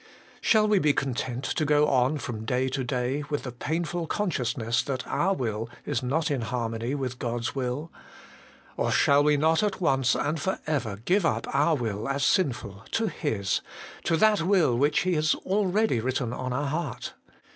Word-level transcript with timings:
Shall 0.41 0.67
we 0.67 0.79
be 0.79 0.93
content 0.93 1.43
to 1.43 1.63
go 1.63 1.87
on 1.87 2.17
from 2.17 2.43
day 2.43 2.69
to 2.69 2.83
day 2.83 3.23
with 3.29 3.43
the 3.43 3.51
painful 3.51 4.07
consciousness 4.07 4.81
that 4.81 5.05
our 5.05 5.35
will 5.35 5.69
is 5.85 6.01
not 6.01 6.31
in 6.31 6.41
harmony 6.41 6.95
with 6.95 7.19
God's 7.19 7.53
will? 7.53 7.91
Or 8.77 8.91
shall 8.91 9.23
we 9.23 9.37
not 9.37 9.61
at 9.61 9.79
once 9.79 10.15
and 10.15 10.39
for 10.41 10.57
ever 10.65 10.95
give 11.05 11.23
up 11.23 11.45
our 11.53 11.75
will 11.75 12.09
as 12.09 12.23
sinful 12.25 12.83
to 12.93 13.09
His, 13.09 13.61
to 14.05 14.17
that 14.17 14.41
Will 14.41 14.75
which 14.75 15.01
He 15.01 15.13
has 15.13 15.35
already 15.45 15.99
written 15.99 16.33
on 16.33 16.51
our 16.51 16.69
heart 16.69 17.13